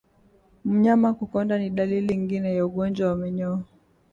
[0.65, 3.59] Mnyama kukonda ni dalili nyingine ya ugonjwa wa minyoo